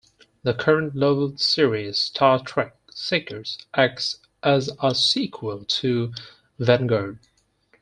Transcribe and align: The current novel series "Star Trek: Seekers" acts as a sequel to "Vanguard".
The 0.41 0.55
current 0.55 0.95
novel 0.95 1.37
series 1.37 1.99
"Star 1.99 2.41
Trek: 2.43 2.75
Seekers" 2.89 3.59
acts 3.75 4.17
as 4.41 4.71
a 4.81 4.95
sequel 4.95 5.63
to 5.65 6.11
"Vanguard". 6.57 7.19